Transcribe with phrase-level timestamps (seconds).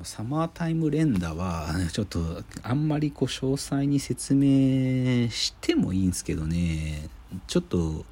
[0.00, 7.08] のサマータイム連打は ちょっとあんまりこう詳細に説明してもいいんですけどね。
[7.46, 8.04] ちょっと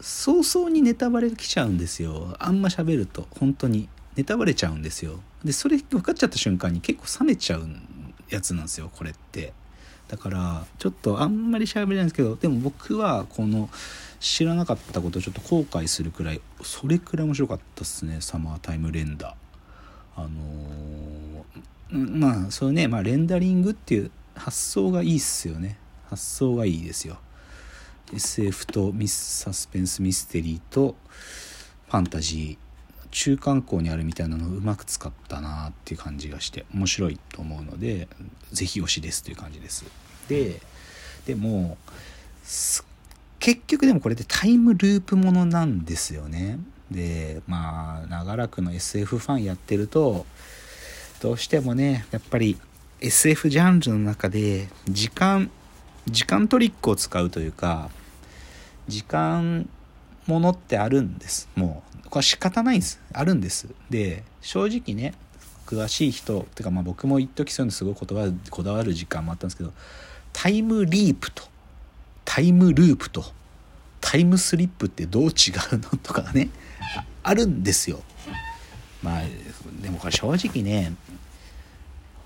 [0.00, 2.36] 早々にネタバレが来ちゃうんですよ。
[2.38, 3.26] あんま喋ると。
[3.30, 3.88] 本当に。
[4.16, 5.20] ネタバレちゃうんですよ。
[5.44, 7.68] でそれ分かっちゃった瞬間に結構冷めちゃう
[8.28, 9.54] やつなんですよこれって。
[10.08, 13.68] だからちょっとあんまり喋れないんですけどでも僕はこの
[14.20, 19.36] 知らなかったことをちょっと後悔するくらいそれくらい面白かったっすねサマータイム連打。
[20.18, 21.25] あのー、
[21.90, 25.78] まあそうね、まあ、レンダリングっていう発想がいいっすよね。
[26.08, 27.18] 発想がいいですよ。
[28.12, 30.96] SF とミスサスペンスミステリーと
[31.88, 32.66] ファンタジー
[33.10, 38.08] 中間校にあるみたいなのをうまく使ったなっていう感じがして面白いと思うので
[38.52, 39.84] 是非推しですという感じです。
[40.28, 40.60] で
[41.26, 41.78] でも
[43.38, 46.58] 結局でもこれってタイムループものなんですよね。
[46.90, 50.26] でまあ長らくの SF ファンやってると
[51.20, 52.58] どうしてもねやっぱり
[53.00, 55.50] SF ジャンルの中で時間
[56.06, 57.90] 時間トリックを使うというか
[58.86, 59.68] 時間
[60.26, 61.48] ものってあるんです。
[61.56, 63.00] もうこれ仕方ないんです。
[63.12, 63.68] あるんです。
[63.90, 65.14] で正直ね
[65.66, 69.72] 詳しい人ってかまあ僕も一時そういうのすごいこだわるこだわる時間もあったんですけど
[70.32, 71.42] タイムリープと
[72.24, 73.24] タイムループと
[74.00, 75.32] タイムスリップってどう違う
[75.78, 76.50] のとかね
[77.22, 78.00] あるんですよ。
[79.02, 79.22] まあ
[79.82, 80.94] でもこれ正直ね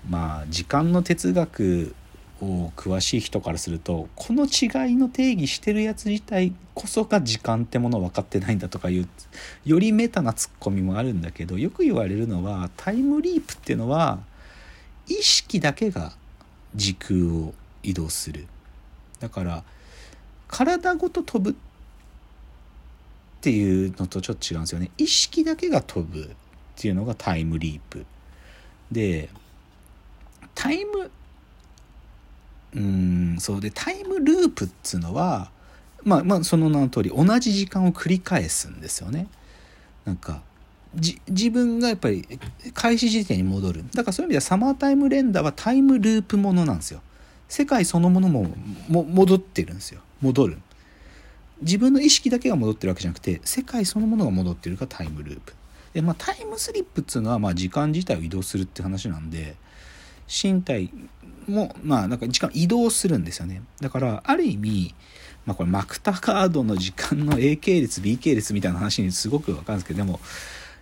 [0.09, 1.95] まあ時間の哲学
[2.41, 9.07] を詳しい人からするとこの違いの定義してるやつ自体こそが時間ってものを分かってないんだとかいう
[9.65, 14.19] よりメタなツッコミもあるんだけどよく言われるのはタイムリープっていうのは
[15.07, 16.13] 意識だけが
[16.75, 18.47] 時空を移動する
[19.19, 19.63] だから
[20.47, 21.53] 体ごと飛ぶっ
[23.41, 26.27] ていうのとちょっと違うんですよね意識だけが飛ぶっ
[26.75, 28.05] ていうのがタイムリープ。
[28.91, 29.29] で
[30.55, 31.11] タイム
[32.75, 35.51] うんそうでタイムループっつうのは
[36.03, 39.27] まあまあその名の通り同じ時間を繰り返すんですよね。
[40.05, 40.41] なんか
[40.93, 42.27] 自分がやっぱり
[42.73, 43.83] 開始時点に戻る。
[43.93, 47.01] だからそういう意味ではサマータイム連打はタイムループものなんですよ。
[47.47, 48.55] 世界そのものも
[48.89, 50.01] 戻ってるんですよ。
[50.21, 50.57] 戻る。
[51.61, 55.53] 自分の意識だけが戻ってるわけじゃなくて世界そのものが戻ってるかタイムループ。
[55.93, 59.55] で、まあ、タイムスリップっていうのはまあ時間自体を移動するって話なんで
[60.31, 60.89] 身体
[61.47, 63.61] もまあなんか時間移動するんですよね。
[63.81, 64.95] だからある意味
[65.45, 70.19] まあこれマクタカードの時間の A 系列 B 系列みたいな話にすごく分かるんですけどでも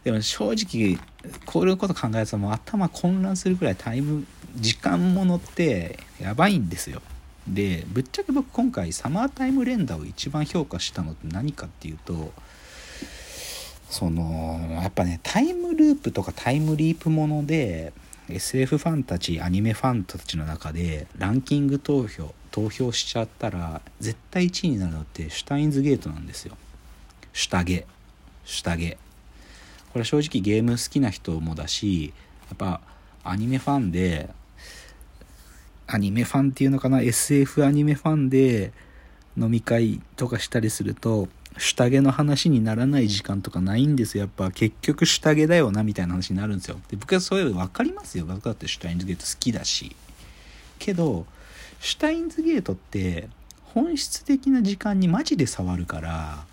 [0.03, 0.97] でも正直
[1.45, 7.01] こういうこと考えるともう頭混乱するくらいタイム時間ものってやばいんですよ。
[7.47, 12.31] でぶっちゃけ僕今回サマータイム連打を一番評価したのって何かっていうと
[13.89, 17.91] そのやっぱねタイムループとかタイムリープもので
[18.29, 26.55] SF ファンたちアニメファンたちの中でランキング投票投票しちゃったら絶対1位になるのってシュタインズゲートなんですよ。
[27.33, 27.83] 下着
[28.45, 28.97] 下着
[29.93, 32.13] これ正直ゲーム好きな人もだし
[32.49, 32.81] やっぱ
[33.23, 34.29] アニメファンで
[35.87, 38.71] アニメファンっていうのかな？SF アニメファンで
[39.37, 44.23] 飲み会とかしたりすると下着の話にならない時間とかないんですよ。
[44.23, 46.79] やっぱ結局下着だよなみたいな話になるんですよ。
[46.89, 48.25] で僕はそういうの分かりますよ。
[48.25, 49.95] 僕だってシュタインズゲート好きだし。
[50.77, 51.25] けど
[51.81, 53.27] シュタインズゲートって
[53.63, 56.45] 本質的な時間にマジで触るから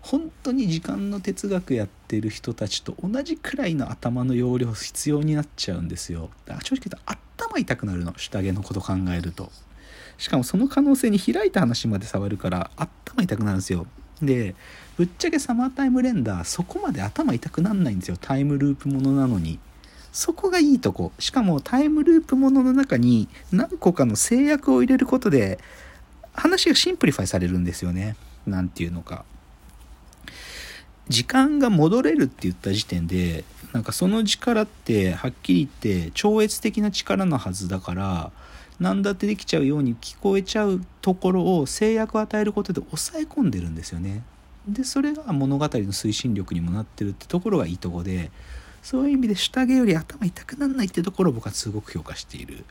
[0.00, 6.30] 本当に時間の哲学やってる人たちと同じくらいの頭の容量必要になっちゃうんですよ。
[6.44, 7.12] だから正直言うと
[7.46, 8.12] 頭痛くなるの。
[8.18, 9.50] 下着のこと考えると。
[10.18, 13.86] しかもその可能性に開いた話まで触るから頭痛くなるんですよ。
[14.24, 14.54] で
[14.96, 18.16] ぶっちゃけサマータイムレンダーそこまで頭痛くなんないんですよ。
[18.20, 19.58] タイムループものなのに。
[20.12, 21.12] そこがいいとこ。
[21.18, 25.58] しかもタイムループものの中に何個かの制約を入れることで
[26.34, 28.16] 話が simplify されるんですよね。
[28.46, 29.24] 何て言うのか。
[31.08, 38.32] 時間が戻れるって言った時点でなんかその力ってはっきり言って超越的な力のはずだから
[38.82, 44.22] 何だってできちゃうように聞こえちゃうところを制約を与えることで抑え込んでるんですよね。
[44.66, 48.30] でそれが物語の推進力にもなってるってところがいいとこで
[48.82, 52.64] そういう意味で下着より頭痛くなんないってところを僕はすごく評価している。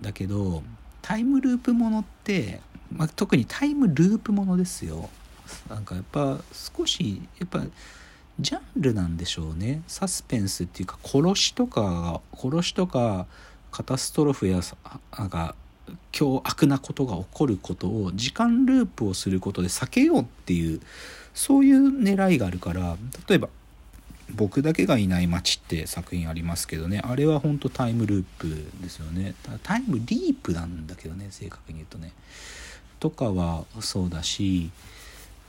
[0.00, 0.62] だけど
[1.02, 2.60] タイムループものって、
[2.92, 5.08] まあ、特にタイムループものですよ
[5.68, 7.62] なんかやっぱ少しやっぱ
[8.40, 13.26] ジャンルなんでしょうねサスペンスっていうか殺しとか殺しとか
[13.76, 14.60] カタストロフや
[15.18, 15.54] なんか
[16.10, 20.80] 凶悪なことが起こることを時間ループをすることで避けようっていう
[21.34, 22.96] そういう狙いがあるから
[23.28, 23.50] 例えば
[24.34, 28.48] 僕だけがいない街って作品ありますけどねあれは本当タイムループ
[28.80, 29.34] ですよね。
[29.62, 32.12] タイムリープなんだけどね正確に言うとね。
[32.98, 34.70] とかはそうだし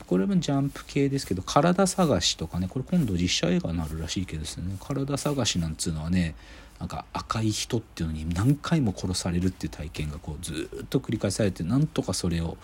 [0.06, 4.76] これもジャンプ系ですけど体探しとかねこれ今度実写映画になるらしいけどですね。
[4.80, 6.34] 体探しなんつうのはね
[6.78, 12.56] なんか赤い人っていうのに何回も殺されるっていう体験がこうずっと繰り返されてなんとかそれを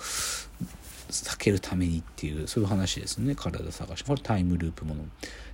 [1.11, 5.05] 避けるためにっていうそういう話ですね体探しこれタイムループもの。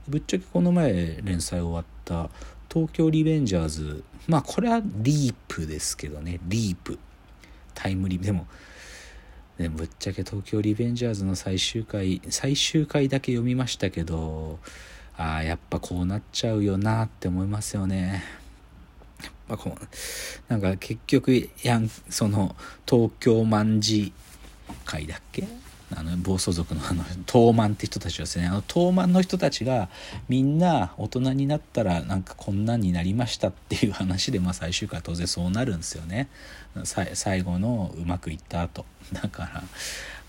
[0.09, 2.31] ぶっちゃけこの前連載終わった
[2.73, 6.99] 「東京リベンジャーズ」まあこれはリープですけどねリープ。
[7.75, 8.19] タイムリー。
[8.19, 8.47] プでも
[9.57, 14.59] でもぶっちゃけ東京リベンジャーズの最終回最終回だけ読みましたけど
[15.17, 18.40] ああやっぱこうなっちゃうよなって思いますよね。
[19.51, 22.55] やっぱこうなんか結局やんその
[22.89, 24.13] 東京卍
[24.85, 25.47] 会だっけ？
[25.93, 29.89] あの暴走族のあの東満って人たちですねあの東満の人たちが
[30.29, 36.29] みんな大人になったらなんかこんなんになりましたっていう話で、まあ、最終回当然そうなるんですよね。
[36.85, 38.85] 最後のうまくいった後。
[39.13, 39.63] だから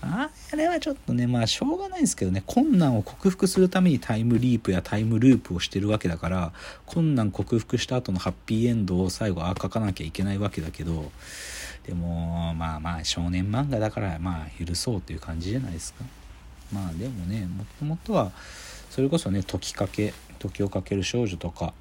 [0.02, 6.52] あれはちょっとねまあしょうがないですけどね困難を克服するためにタイムリープやタイムループをしてるわけだから
[6.86, 11.10] 困難克服した後のハッピーエンドを最後ああ書かなきゃいけないわけだけど
[11.86, 16.04] でもまあまあ少年漫画だからまあ許そうという感じじゃないですか。
[16.72, 18.32] まあでもねもともとは
[18.90, 21.74] それこそね時かけ時をかける少女とか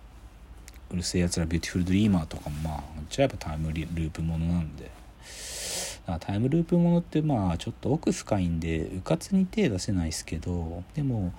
[0.92, 5.01] うる星やつらビューティフルドリーマーとかもまあじゃあやっぱタイムループものなんで。
[6.12, 11.34] まタイムループものってまあちょっと奥深いんでうかつに手出せないですけどでも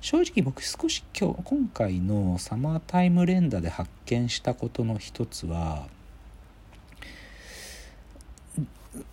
[0.00, 5.86] 正直僕少し今日今回のサマータイムレンダで発見したことの一つは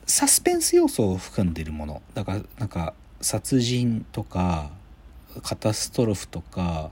[0.06, 2.02] サスペンス要素を含んでるもの。
[2.14, 4.72] だからなんか殺人とか
[5.42, 6.92] カタストロフとか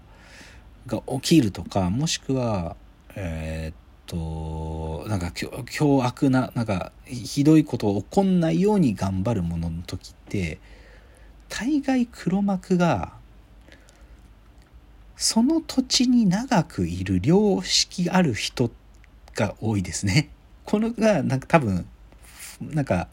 [0.86, 2.76] が起きるとかもしくは
[3.16, 10.60] えー、っとなんか凶悪ななんかひどいことを起こんないように頑張るものの時って
[11.50, 13.14] 大概黒幕が
[15.16, 18.72] その土地に長くいる良識ある人
[19.36, 20.30] が多いですね。
[20.64, 21.88] このがなんか多分
[22.62, 23.08] なんか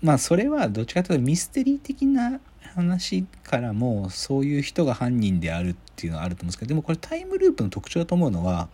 [0.00, 2.40] まあそれはどっちかというとミステリー的な
[2.74, 8.68] 話からもそういう人が犯人であるっていうのはあると思うんですけどでもこれタイムループの特徴だと思うのは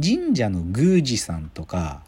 [0.00, 2.02] 神社の宮司さんとか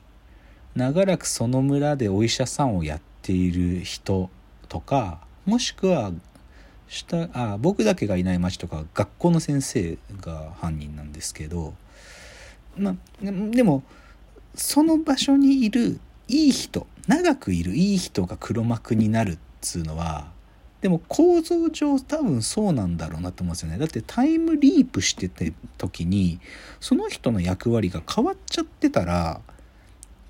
[0.75, 4.31] 長らくその村でお医者さんをやっている人
[4.69, 6.13] とかもしくは
[6.89, 11.75] 下あ僕だけがいない町とか学校の先生が犯人なんですけど
[12.77, 13.83] までも
[14.55, 20.31] その場所にいるいい人長くいるいい人が黒幕になるっつうのは
[20.81, 26.41] でも構造上多分そうなんだろうなと思うんですよねだってタイムリープしてて時に
[26.81, 29.41] その人の役割が変わっちゃってたら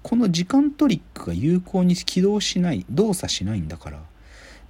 [0.02, 4.00] この時間トリックが有効に起動しない動作しないんだから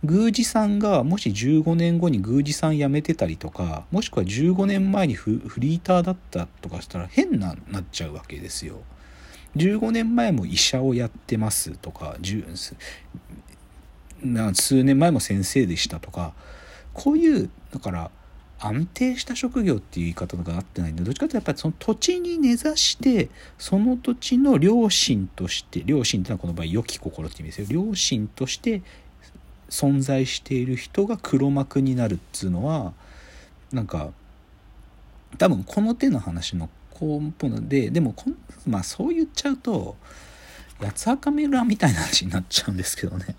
[0.02, 8.76] 宮司さんがもし15年後に宮司さん辞めてたりとかもしくは15年前にフリーターだったとかしたら変ななっちゃうわけですよ。
[9.56, 12.16] 15年前も医者をやってますとか
[14.54, 16.32] 数年前も先生でしたとか
[16.92, 18.10] こういうだから
[18.60, 27.84] 安定した職業っていう言い方が合ってないんでどっちかというとやっぱりその土地に根ざしてその土地の良心として良心っていうのはこの場合良き心って意味ですよ。
[27.86, 28.82] 良心として
[29.70, 32.92] 存在している人が黒幕になるっつうのは
[33.72, 34.10] なんか
[35.36, 36.68] 多分この手の話の
[37.00, 39.96] 根本ででもこんまあそう言っちゃうと
[40.80, 43.36] 八つ墓村みたいな話になっちゃうんですけどね。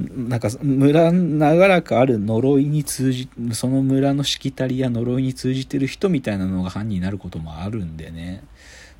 [0.00, 8.42] なんか村長らくある呪いに通じその村のしきたりや呪いに通じてる人みたいなのが犯人になることもあるんでね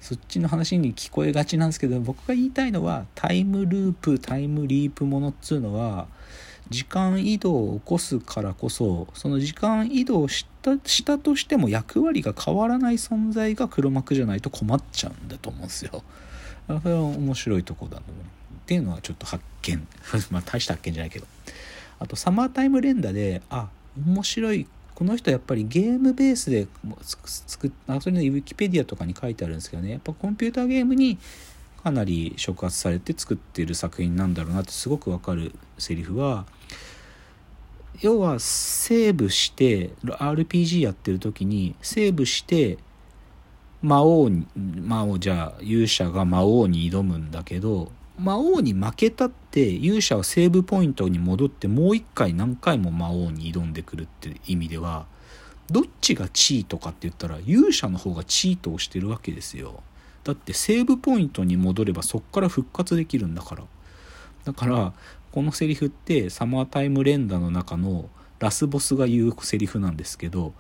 [0.01, 6.09] そっちの話に聞こえがちなんですけど僕が言いたいのはタイムループタイムリープものっつうのは
[6.69, 16.03] 時間移動を起こすからこそその時間移動したしたとしても役割が変わらない存在が黒幕じゃないと困っちゃうんだと思うんですよ。
[16.69, 18.42] それは面白いとこだと思う。
[18.73, 19.87] っていうのはちょっと発見。
[20.31, 21.27] まあ大した発見じゃないけど。
[21.99, 24.67] あとサマータイム連打であ面白い。
[24.95, 26.69] この人やっぱりゲームベースで
[27.47, 29.91] 作っあそれのウィキペディアとかに書いてあるんですけどね。
[29.91, 31.19] やっぱコンピューターゲームに
[31.83, 36.47] かなり触発されて作ってる作品なんだろうなってすごくわかるセリフは
[38.01, 42.79] 要はセーブして RPG やってる時にセーブして
[43.83, 47.91] 魔王に魔王じゃあ勇者が魔王に挑むんだけど
[48.23, 55.07] 魔王に負けたって勇者はセーブポイントに戻ってもう一回何回も魔王に挑んでくるって意味では
[55.71, 59.83] どっちがチートかって言ったら勇者の方がチートをしてるわけですよ。
[60.23, 63.65] だってセーブポイントに戻ればそっから復活できるんだから。
[64.45, 64.93] だから
[65.33, 70.53] このセリフってサマータイム連打の中のラスボスが言うセリフなんですけど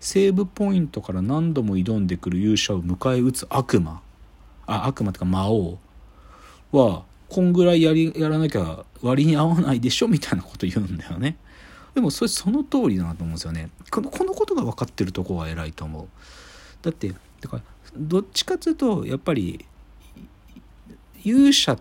[0.00, 4.02] セーブポイントから何度も挑んでくる勇者を迎え撃つ悪魔。
[4.66, 5.78] あ悪魔ってか魔王
[6.72, 11.36] はこんぐらいやりやらなきゃ割に合わないでしょみたいなこと言うんだよね。
[11.94, 13.70] でもそれその通りだなと思うんですよね。
[13.90, 16.08] このこのことが分かってるとこは偉いと思う。
[16.82, 17.62] だってだから
[17.96, 19.64] どっちかっていうとやっぱり
[21.24, 21.78] 勇者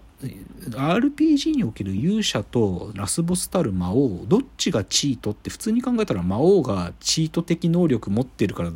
[0.70, 8.72] RPG における勇者とラスボスたる魔王どっちがチートって普通に考えたら魔王がチート的能力持ってるから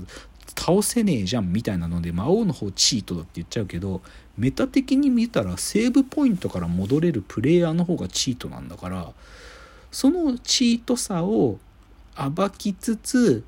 [0.58, 4.01] 倒せねえじゃんみたいなので魔王の方チートだって言っちゃうけど
[4.38, 9.12] メタ的に見たらセーブポイントから戻れるプレイヤーの方がチートなんだから
[9.92, 11.60] そのチートさを
[12.16, 13.44] 暴きつつ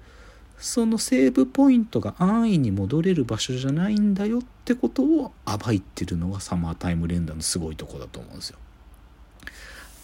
[0.57, 8.57] そのセーブポイントが安易に戻れる場所じゃないんだよってことを暴いてるのがサマータイム連打のすごいとこだと思うんですよ。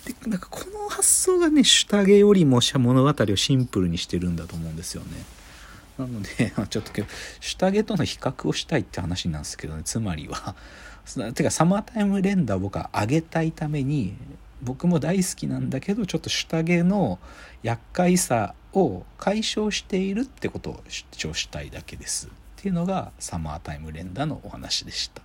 [0.05, 5.23] でなんかこの発想がね下着よりも物語をシンプルにしてるんだと思うんですよね。
[5.99, 7.07] なので ちょっとけど
[7.39, 10.55] 下着との比較をしたいって話なんですけどねつまりは。
[11.33, 14.15] てかサマータイム連打を僕は上げたいために
[14.61, 17.17] 僕も大好きなんだけどちょっと下着の
[17.63, 22.27] 厄介さを解消しているってことを主張したいだけです。
[22.27, 25.21] っていうのがサマータイム連打のお話でした。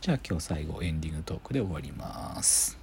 [0.00, 2.81] じゃあ今日最後エンディングトークで終わります。